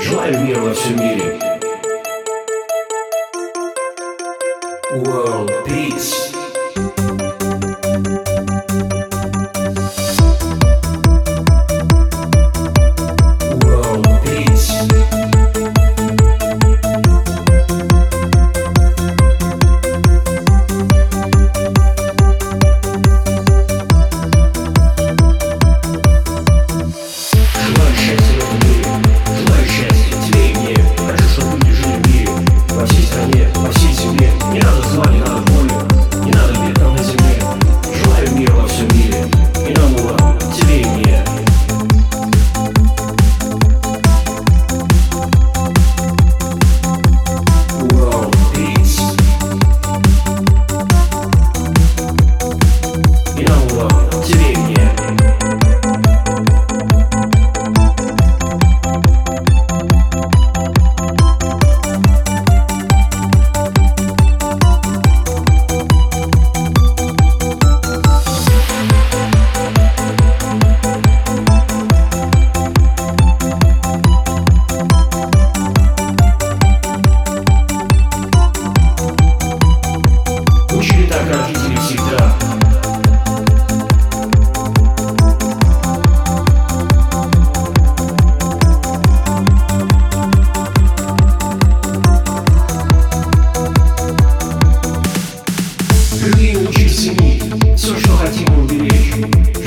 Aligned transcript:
Желаю 0.00 0.40
мира 0.44 0.60
во 0.60 0.74
всем 0.74 0.96
мире. 0.96 1.40
World 4.92 5.50
Peace. 5.66 6.17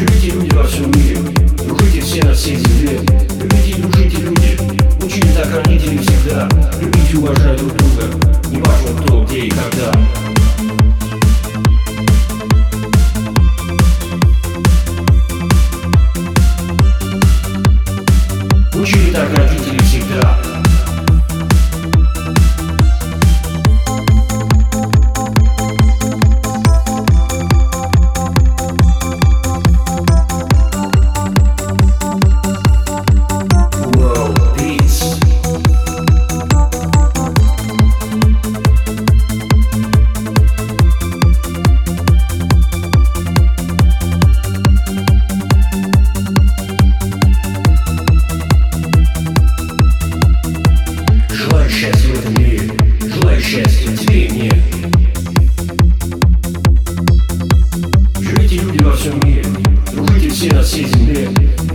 Любите 0.00 0.30
люди 0.30 0.54
во 0.54 0.64
всем 0.64 0.90
мире, 0.92 1.18
дружите 1.62 2.00
все 2.00 2.24
на 2.24 2.32
всей 2.32 2.56
земле. 2.56 3.00
Любите 3.38 3.70
и 3.70 3.82
дружите 3.82 4.16
люди, 4.16 4.58
учили 5.04 5.30
так 5.34 5.52
всегда. 5.98 6.48
Любите 6.80 7.12
и 7.12 7.16
уважать 7.16 7.58
друг 7.58 7.76
друга. 7.76 7.89
seen 60.40 60.56
us 60.56 60.70
season 60.72 61.04
beer. 61.04 61.69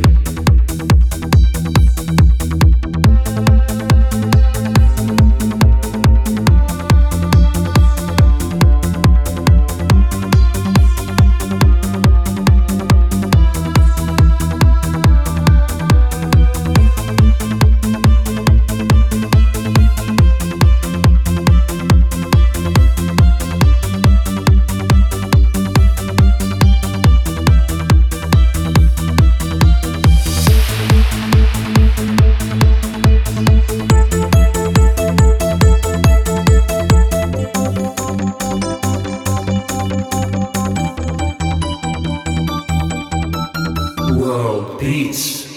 Peace. 44.77 45.54